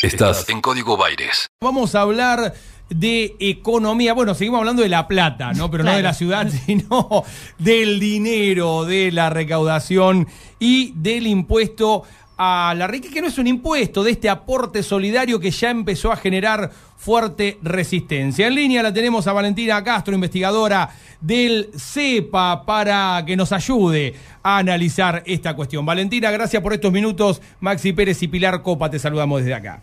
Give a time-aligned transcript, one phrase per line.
[0.00, 1.48] Estás en Código Baires.
[1.60, 2.54] Vamos a hablar
[2.88, 4.12] de economía.
[4.12, 5.72] Bueno, seguimos hablando de la plata, ¿no?
[5.72, 7.24] Pero no de la ciudad, sino
[7.58, 10.28] del dinero, de la recaudación
[10.60, 12.04] y del impuesto
[12.38, 16.12] a la riqueza, que no es un impuesto, de este aporte solidario que ya empezó
[16.12, 18.46] a generar fuerte resistencia.
[18.46, 20.88] En línea la tenemos a Valentina Castro, investigadora
[21.20, 25.84] del CEPA, para que nos ayude a analizar esta cuestión.
[25.84, 27.42] Valentina, gracias por estos minutos.
[27.58, 29.80] Maxi Pérez y Pilar Copa, te saludamos desde acá.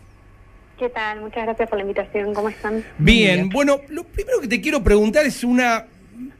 [0.78, 1.20] ¿Qué tal?
[1.20, 2.32] Muchas gracias por la invitación.
[2.32, 2.82] ¿Cómo están?
[2.98, 5.86] Bien, bueno, lo primero que te quiero preguntar es una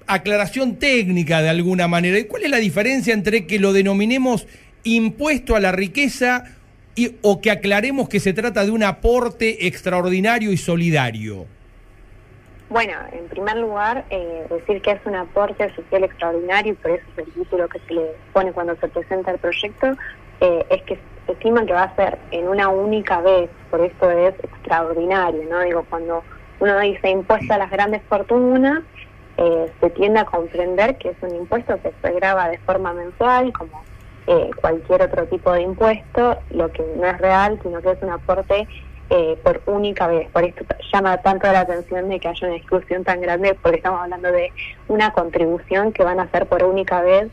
[0.07, 2.19] aclaración técnica de alguna manera.
[2.29, 4.47] ¿Cuál es la diferencia entre que lo denominemos
[4.87, 6.45] impuesto a la riqueza
[6.95, 11.47] y, o que aclaremos que se trata de un aporte extraordinario y solidario?
[12.69, 17.05] Bueno, en primer lugar, eh, decir que es un aporte social extraordinario, y por eso
[17.17, 19.93] es el título que se le pone cuando se presenta el proyecto,
[20.41, 24.11] eh, es que se estima que va a ser en una única vez, por eso
[24.11, 25.61] es extraordinario, ¿no?
[25.61, 26.25] Digo, cuando
[26.59, 28.83] uno dice impuesto a las grandes fortunas,
[29.37, 33.53] eh, se tiende a comprender que es un impuesto que se graba de forma mensual,
[33.53, 33.85] como
[34.27, 38.11] eh, cualquier otro tipo de impuesto, lo que no es real, sino que es un
[38.11, 38.67] aporte
[39.09, 40.29] eh, por única vez.
[40.31, 44.01] Por esto llama tanto la atención de que haya una discusión tan grande, porque estamos
[44.01, 44.53] hablando de
[44.89, 47.29] una contribución que van a hacer por única vez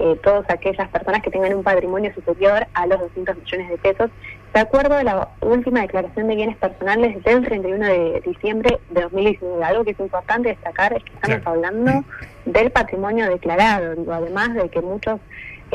[0.00, 4.10] eh, todas aquellas personas que tengan un patrimonio superior a los 200 millones de pesos,
[4.52, 9.64] de acuerdo a la última declaración de bienes personales del 31 de diciembre de 2019.
[9.64, 12.04] Algo que es importante destacar es que estamos hablando
[12.44, 15.20] del patrimonio declarado, digo, además de que muchos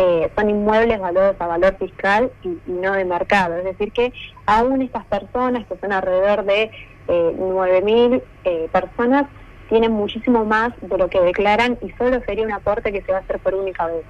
[0.01, 3.57] eh, son inmuebles valores a valor fiscal y, no de mercado.
[3.57, 4.13] Es decir, que
[4.45, 6.71] aún estas personas, que son alrededor de
[7.09, 9.25] eh, 9.000 eh, personas,
[9.67, 13.17] tienen muchísimo más de lo que declaran y solo sería un aporte que se va
[13.17, 14.05] a hacer por única vez.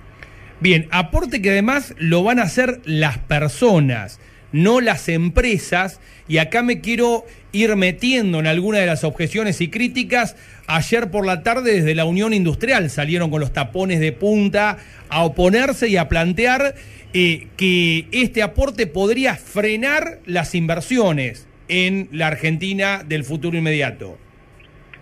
[0.60, 4.20] Bien, aporte que además lo van a hacer las personas,
[4.52, 9.70] no las empresas, y acá me quiero ir metiendo en alguna de las objeciones y
[9.70, 10.36] críticas.
[10.68, 14.78] Ayer por la tarde desde la Unión Industrial salieron con los tapones de punta
[15.10, 16.76] a oponerse y a plantear
[17.14, 24.18] eh, que este aporte podría frenar las inversiones en la Argentina del futuro inmediato.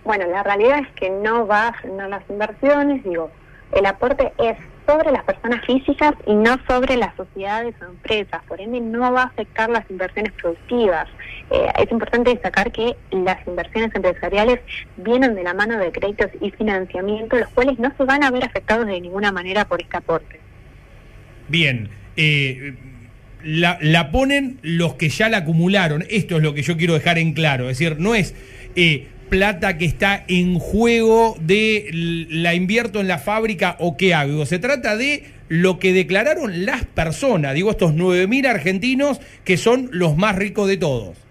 [0.04, 3.30] Bueno, la realidad es que no va a las inversiones, digo,
[3.72, 4.56] el aporte es
[4.86, 9.22] sobre las personas físicas y no sobre las sociedades o empresas, por ende no va
[9.22, 11.06] a afectar las inversiones productivas.
[11.50, 14.60] Eh, es importante destacar que las inversiones empresariales
[14.96, 18.44] vienen de la mano de créditos y financiamiento, los cuales no se van a ver
[18.44, 20.40] afectados de ninguna manera por este aporte.
[21.48, 22.74] Bien, eh,
[23.44, 27.34] la, ponen los que ya la acumularon, esto es lo que yo quiero dejar en
[27.34, 28.34] claro, es decir, no es...
[28.74, 31.88] Eh, plata que está en juego de
[32.30, 34.46] la invierto en la fábrica o qué hago.
[34.46, 40.16] Se trata de lo que declararon las personas, digo estos 9.000 argentinos que son los
[40.16, 41.27] más ricos de todos.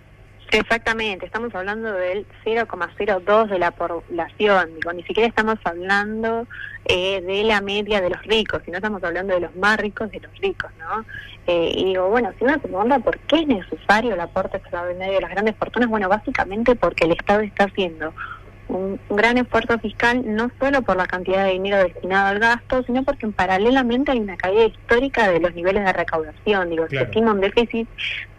[0.51, 6.47] Exactamente, estamos hablando del 0,02 de la población, digo, ni siquiera estamos hablando
[6.85, 10.21] eh, de la media de los ricos, sino estamos hablando de los más ricos de
[10.21, 11.03] los ricos, ¿no?
[11.47, 15.15] Eh, y digo, bueno, si uno se pregunta por qué es necesario el aporte extraordinario
[15.15, 18.13] de las grandes fortunas, bueno, básicamente porque el Estado está haciendo
[18.69, 23.03] un, gran esfuerzo fiscal, no solo por la cantidad de dinero destinado al gasto, sino
[23.03, 26.69] porque paralelamente hay una caída histórica de los niveles de recaudación.
[26.69, 27.87] Digo, se estima un déficit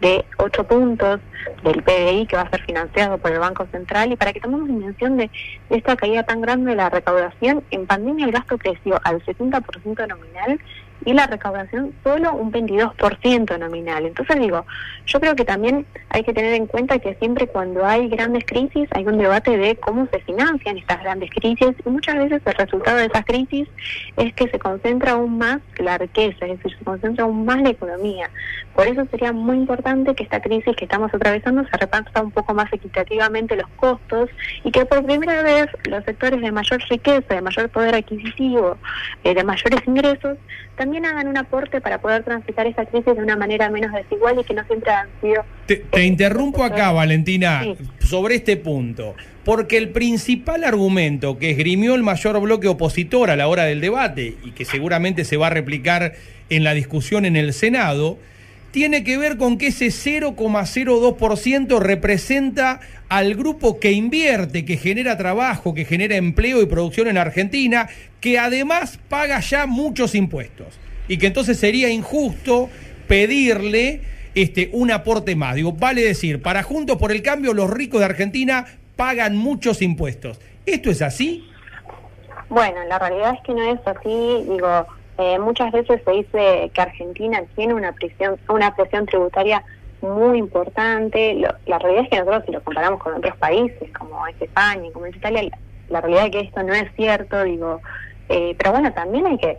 [0.01, 1.19] de 8 puntos
[1.63, 4.67] del PBI que va a ser financiado por el Banco Central y para que tomemos
[4.67, 5.29] dimensión de,
[5.69, 10.07] de esta caída tan grande de la recaudación, en pandemia el gasto creció al 70%
[10.07, 10.59] nominal
[11.05, 14.05] y la recaudación solo un 22% nominal.
[14.05, 14.65] Entonces digo,
[15.05, 18.87] yo creo que también hay que tener en cuenta que siempre cuando hay grandes crisis
[18.91, 22.97] hay un debate de cómo se financian estas grandes crisis y muchas veces el resultado
[22.97, 23.67] de esas crisis
[24.17, 27.69] es que se concentra aún más la riqueza, es decir, se concentra aún más la
[27.69, 28.29] economía.
[28.75, 32.53] Por eso sería muy importante que esta crisis que estamos atravesando se reparta un poco
[32.53, 34.29] más equitativamente los costos
[34.63, 38.77] y que por primera vez los sectores de mayor riqueza, de mayor poder adquisitivo,
[39.23, 40.37] eh, de mayores ingresos,
[40.79, 44.43] también hagan un aporte para poder transitar esta crisis de una manera menos desigual y
[44.43, 45.43] que no siempre han sido...
[45.65, 47.63] Te, eh, interrumpo acá, Valentina,
[47.99, 49.15] sobre este punto,
[49.45, 54.35] porque el principal argumento que esgrimió el mayor bloque opositor a la hora del debate
[54.43, 56.13] y que seguramente se va a replicar
[56.49, 58.17] en la discusión en el Senado,
[58.71, 65.73] tiene que ver con que ese 0,02% representa al grupo que invierte, que genera trabajo,
[65.73, 67.89] que genera empleo y producción en Argentina,
[68.21, 70.67] que además paga ya muchos impuestos.
[71.07, 72.69] Y que entonces sería injusto
[73.07, 74.01] pedirle
[74.35, 75.55] este, un aporte más.
[75.55, 78.65] Digo, vale decir, para Juntos por el Cambio, los ricos de Argentina
[78.95, 80.39] pagan muchos impuestos.
[80.65, 81.45] ¿Esto es así?
[82.49, 84.51] Bueno, la realidad es que no es así.
[84.51, 84.85] Digo,
[85.19, 89.61] eh, muchas veces se dice que Argentina tiene una presión, una presión tributaria
[90.01, 91.35] muy importante.
[91.65, 95.07] la realidad es que nosotros si lo comparamos con otros países, como es España, como
[95.07, 95.43] es Italia,
[95.89, 97.81] la, realidad es que esto no es cierto, digo,
[98.29, 99.57] eh, pero bueno, también hay que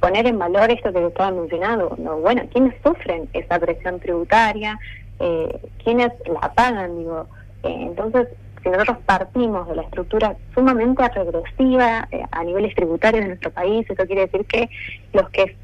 [0.00, 2.16] poner en valor esto que estaba mencionando, ¿no?
[2.16, 4.80] bueno, ¿quiénes sufren esa presión tributaria?
[5.20, 6.98] Eh, ¿Quiénes la pagan?
[6.98, 7.28] Digo,
[7.62, 8.26] eh, entonces,
[8.70, 14.06] nosotros partimos de la estructura sumamente regresiva eh, a niveles tributarios de nuestro país, eso
[14.06, 14.68] quiere decir que
[15.12, 15.56] los que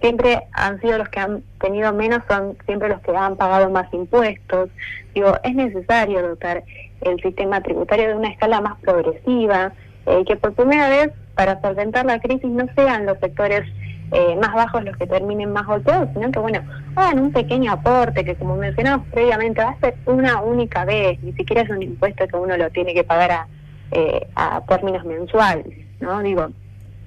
[0.00, 3.92] siempre han sido los que han tenido menos son siempre los que han pagado más
[3.92, 4.70] impuestos.
[5.14, 6.62] Digo, es necesario dotar
[7.00, 9.72] el sistema tributario de una escala más progresiva,
[10.06, 13.64] eh, que por primera vez para solventar la crisis no sean los sectores
[14.10, 16.60] eh, más bajos los que terminen más golpeados, sino que, bueno,
[16.96, 21.32] hagan un pequeño aporte que, como mencionamos previamente, va a ser una única vez, ni
[21.32, 23.46] siquiera es un impuesto que uno lo tiene que pagar a,
[23.90, 25.66] eh, a términos mensuales,
[26.00, 26.20] ¿no?
[26.20, 26.48] Digo,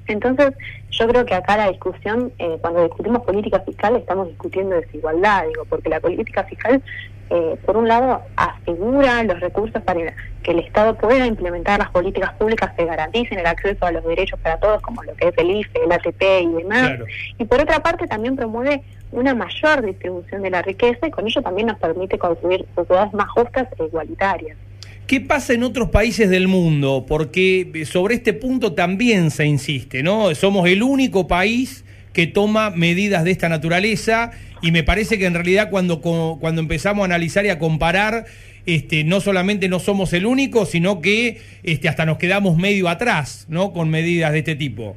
[0.07, 0.51] entonces,
[0.91, 5.65] yo creo que acá la discusión, eh, cuando discutimos política fiscal, estamos discutiendo desigualdad, digo,
[5.65, 6.81] porque la política fiscal,
[7.29, 10.13] eh, por un lado, asegura los recursos para
[10.43, 14.39] que el Estado pueda implementar las políticas públicas que garanticen el acceso a los derechos
[14.39, 16.91] para todos, como lo que es el IFE, el ATP y demás.
[17.37, 18.81] Y por otra parte, también promueve
[19.11, 23.29] una mayor distribución de la riqueza y con ello también nos permite construir sociedades más
[23.29, 24.57] justas e igualitarias.
[25.11, 27.05] ¿Qué pasa en otros países del mundo?
[27.05, 30.33] Porque sobre este punto también se insiste, ¿no?
[30.35, 34.31] Somos el único país que toma medidas de esta naturaleza
[34.61, 38.23] y me parece que en realidad cuando, cuando empezamos a analizar y a comparar,
[38.65, 43.47] este, no solamente no somos el único, sino que este, hasta nos quedamos medio atrás,
[43.49, 43.73] ¿no?
[43.73, 44.95] Con medidas de este tipo.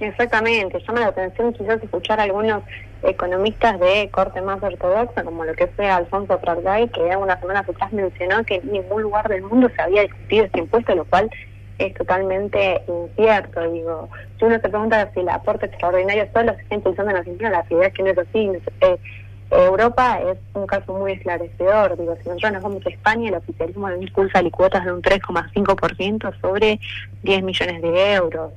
[0.00, 2.62] Exactamente, llama la atención quizás escuchar a algunos
[3.04, 7.92] economistas de corte más ortodoxa, como lo que fue Alfonso Pratgay, que unas semanas atrás
[7.92, 11.30] mencionó que en ningún lugar del mundo se había discutido este impuesto, lo cual
[11.78, 13.70] es totalmente incierto.
[13.70, 14.08] Digo,
[14.38, 17.62] si uno se pregunta si el aporte extraordinario solo se está impulsando en Argentina, la
[17.62, 18.50] realidad es que no es así.
[18.80, 18.98] Eh,
[19.50, 21.96] Europa es un caso muy esclarecedor.
[21.96, 26.80] Digo, si nosotros nos vamos a España, el oficialismo impulsa licuotas de un 3,5% sobre
[27.22, 28.52] 10 millones de euros.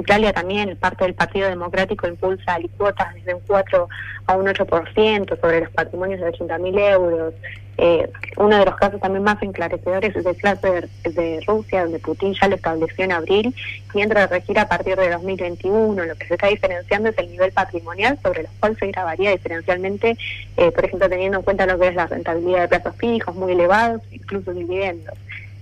[0.00, 3.88] Italia también parte del Partido Democrático impulsa alicuotas desde un 4
[4.26, 7.34] a un 8% sobre los patrimonios de 80.000 euros.
[7.78, 12.34] Eh, uno de los casos también más enclarecedores es el caso de, Rusia, donde Putin
[12.34, 13.54] ya lo estableció en abril
[13.94, 16.04] y entra a regir a partir de 2021.
[16.04, 20.16] Lo que se está diferenciando es el nivel patrimonial, sobre el cual se grabaría diferencialmente,
[20.56, 23.52] eh, por ejemplo, teniendo en cuenta lo que es la rentabilidad de plazos fijos muy
[23.52, 25.14] elevados, incluso dividendos.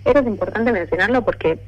[0.04, 1.58] Eso es importante mencionarlo porque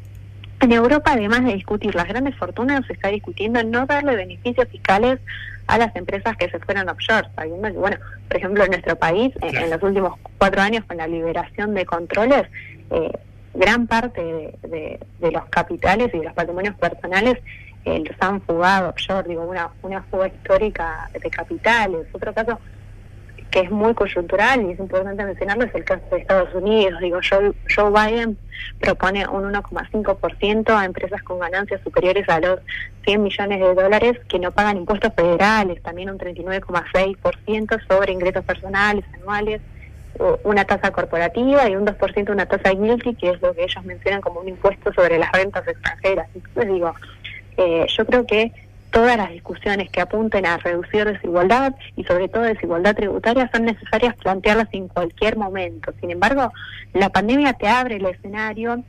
[0.63, 5.19] en Europa, además de discutir las grandes fortunas, se está discutiendo no darle beneficios fiscales
[5.67, 7.97] a las empresas que se fueran offshore, sabiendo que, bueno,
[8.29, 12.45] por ejemplo, en nuestro país, en, los últimos cuatro años, con la liberación de controles,
[12.91, 13.11] eh,
[13.55, 14.23] gran parte
[14.63, 17.39] de, los capitales y de los patrimonios personales
[17.85, 22.07] eh, los han fugado offshore, digo, una, una fuga histórica de capitales.
[22.13, 22.61] Otro caso
[23.53, 26.99] que es muy coyuntural y es importante mencionarlo, es el caso de Estados Unidos.
[27.01, 28.39] Digo, Joe, Joe Biden
[28.81, 32.61] propone un 1,5% a empresas con ganancias superiores a los
[33.05, 39.05] 100 millones de dólares que no pagan impuestos federales, también un 39,6% sobre ingresos personales
[39.21, 39.61] anuales,
[40.45, 44.23] una tasa corporativa y un 2% una tasa guilty, que es lo que ellos mencionan
[44.23, 46.27] como un impuesto sobre las rentas extranjeras.
[46.35, 46.95] Entonces digo,
[47.59, 48.53] eh, yo creo que
[48.93, 54.15] todas las discusiones que apunten a reducir desigualdad y sobre todo desigualdad tributaria son necesarias
[54.17, 55.93] plantearlas en cualquier momento.
[56.01, 56.53] Sin embargo,
[56.93, 58.85] la pandemia te abre el escenario,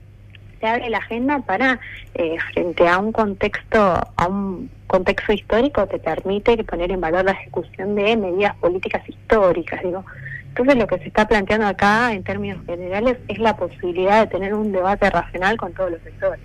[0.59, 1.79] te abre la agenda para,
[2.13, 3.79] eh, frente a un contexto,
[4.15, 9.81] a un contexto histórico, te permite poner en valor la ejecución de medidas políticas históricas.
[9.81, 10.05] Digo,
[10.49, 14.53] entonces lo que se está planteando acá en términos generales es la posibilidad de tener
[14.53, 16.39] un debate racional con todos los sectores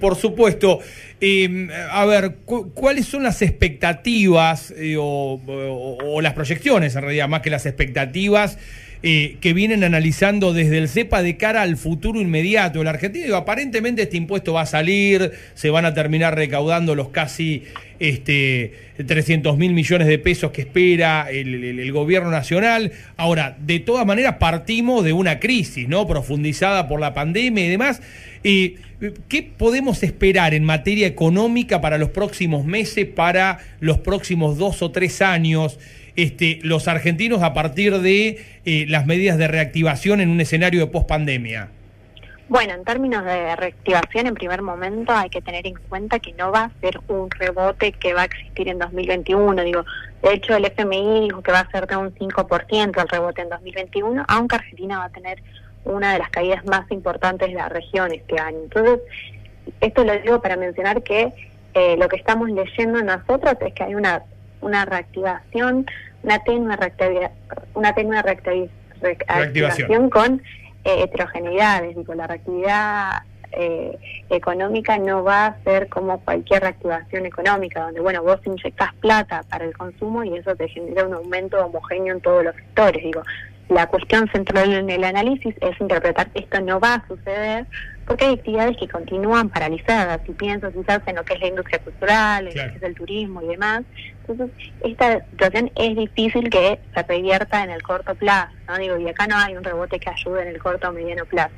[0.00, 0.80] por supuesto.
[1.20, 2.36] Em, a ver,
[2.74, 8.58] ¿cuáles son las expectativas eh, o, las proyecciones, en realidad, más que las expectativas?
[9.00, 13.36] Eh, que vienen analizando desde el CEPA de cara al futuro inmediato de la Argentina.
[13.36, 17.62] aparentemente este impuesto va a salir, se van a terminar recaudando los casi
[18.00, 18.72] este,
[19.06, 22.90] 300 mil millones de pesos que espera el, gobierno nacional.
[23.16, 26.04] Ahora, de todas maneras, partimos de una crisis, ¿no?
[26.08, 28.02] Profundizada por la pandemia y demás.
[28.42, 28.78] Eh,
[29.28, 34.90] ¿Qué podemos esperar en materia económica para los próximos meses, para los próximos dos o
[34.90, 35.78] tres años?
[36.18, 40.88] Este, los argentinos a partir de eh, las medidas de reactivación en un escenario de
[40.88, 41.68] pospandemia?
[42.48, 46.50] Bueno, en términos de reactivación, en primer momento hay que tener en cuenta que no
[46.50, 49.62] va a ser un rebote que va a existir en 2021.
[49.62, 49.84] Digo,
[50.24, 53.50] de hecho, el FMI dijo que va a ser de un 5% el rebote en
[53.50, 55.40] 2021, aunque Argentina va a tener
[55.84, 58.58] una de las caídas más importantes de la región este año.
[58.64, 58.98] Entonces,
[59.80, 61.32] esto lo digo para mencionar que
[61.74, 64.24] eh, lo que estamos leyendo nosotros es que hay una
[64.60, 65.86] una reactivación,
[66.22, 67.30] una tenue, reactivación,
[67.74, 70.42] una tenue reactivación con
[70.84, 71.96] eh, heterogeneidades.
[71.96, 73.22] Digo, la reactividad
[73.52, 73.98] eh,
[74.30, 79.64] económica no va a ser como cualquier reactivación económica, donde, bueno, vos inyectás plata para
[79.64, 83.02] el consumo y eso te genera un aumento homogéneo en todos los sectores.
[83.02, 83.22] Digo,
[83.68, 87.66] la cuestión central en el análisis es interpretar que esto no va a suceder
[88.08, 90.20] porque hay actividades que continúan paralizadas.
[90.26, 92.94] Si pienso quizás en lo que es la industria cultural, en lo que es el
[92.94, 93.82] turismo y demás,
[94.26, 94.50] entonces
[94.82, 98.50] esta situación es difícil que se revierta en el corto plazo.
[98.66, 98.78] ¿no?
[98.78, 101.52] Digo, y acá no hay un rebote que ayude en el corto o mediano plazo.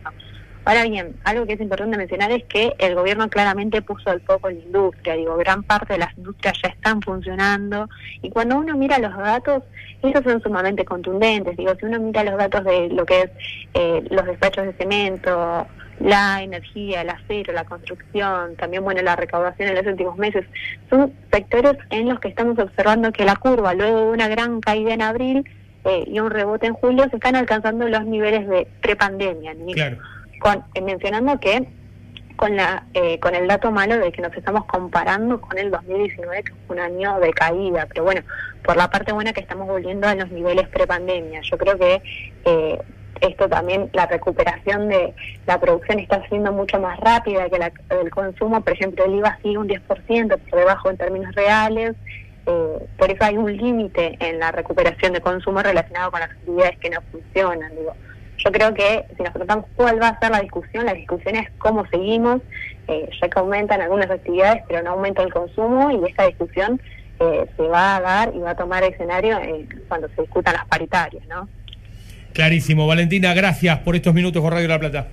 [0.64, 4.48] Ahora bien, algo que es importante mencionar es que el gobierno claramente puso el foco
[4.48, 5.14] en la industria.
[5.14, 7.88] Digo, gran parte de las industrias ya están funcionando
[8.22, 9.62] y cuando uno mira los datos,
[10.02, 11.56] esos son sumamente contundentes.
[11.56, 13.30] Digo, si uno mira los datos de lo que es
[13.74, 15.66] eh, los despachos de cemento,
[16.00, 20.44] la energía, el acero, la construcción, también bueno la recaudación en los últimos meses,
[20.88, 24.94] son sectores en los que estamos observando que la curva, luego de una gran caída
[24.94, 25.44] en abril
[25.84, 29.54] eh, y un rebote en julio, se están alcanzando los niveles de prepandemia.
[29.74, 29.98] Claro.
[30.40, 31.68] Con, eh, mencionando que
[32.36, 36.42] con la eh, con el dato malo de que nos estamos comparando con el 2019
[36.42, 38.22] que fue un año de caída pero bueno
[38.64, 41.40] por la parte buena que estamos volviendo a los niveles prepandemia.
[41.42, 42.02] Yo creo que
[42.46, 42.78] eh,
[43.20, 45.14] esto también la recuperación de
[45.46, 49.38] la producción está siendo mucho más rápida que la del consumo por ejemplo el IVA
[49.42, 51.94] sigue un 10% por debajo en términos reales
[52.44, 56.90] por eso hay un límite en la recuperación de consumo relacionado con las actividades que
[56.90, 57.94] no funcionan digo
[58.44, 61.50] yo creo que si nos preguntamos cuál va a ser la discusión, la discusión es
[61.58, 62.40] cómo seguimos,
[62.88, 66.80] eh, ya que aumentan algunas actividades, pero no aumenta el consumo y esta discusión
[67.18, 70.66] eh, se va a dar y va a tomar escenario eh, cuando se discutan las
[70.66, 71.48] paritarias, ¿no?
[72.32, 72.86] Clarísimo.
[72.86, 75.08] Valentina, gracias por estos minutos con Radio La Plata.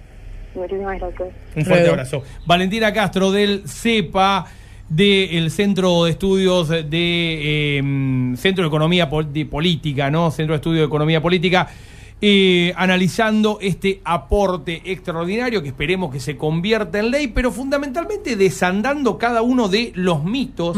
[0.56, 1.30] Muchísimas gracias.
[1.56, 2.24] Un fuerte abrazo.
[2.46, 4.46] Valentina Castro del CEPA
[4.90, 10.32] del Centro de Estudios de Centro de Economía Política, ¿no?
[10.32, 11.68] Centro de Estudios de Economía Política.
[12.20, 19.20] Eh, analizando este aporte extraordinario que esperemos que se convierta en ley, pero fundamentalmente desandando
[19.20, 20.76] cada uno de los mitos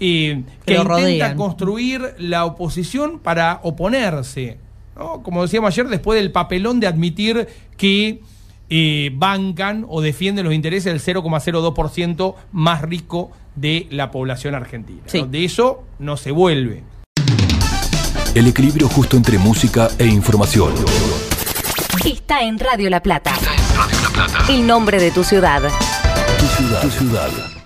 [0.00, 4.58] eh, que, intenta construir la oposición para oponerse.
[5.22, 8.20] Como decíamos ayer, después del papelón de admitir que
[8.68, 15.02] eh, bancan o defienden los intereses del 0,02% más rico de la población argentina.
[15.10, 16.82] De eso no se vuelve.
[18.34, 20.72] El equilibrio justo entre música e información.
[22.04, 23.32] Está en Radio La Plata.
[23.34, 24.52] Está en Radio La Plata.
[24.52, 25.62] El nombre de tu ciudad.
[26.38, 26.82] Tu ciudad.
[26.82, 27.59] Tu ciudad.